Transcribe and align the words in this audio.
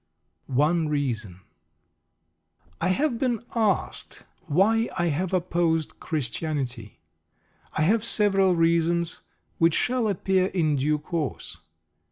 ONE 0.47 0.89
REASON 0.89 1.41
I 2.81 2.87
have 2.87 3.19
been 3.19 3.43
asked 3.53 4.23
why 4.47 4.89
I 4.97 5.09
have 5.13 5.31
opposed 5.31 5.99
Christianity. 5.99 7.01
I 7.73 7.83
have 7.83 8.03
several 8.03 8.55
reasons, 8.55 9.21
which 9.59 9.75
shall 9.75 10.07
appear 10.07 10.47
in 10.47 10.77
due 10.77 10.97
course. 10.97 11.57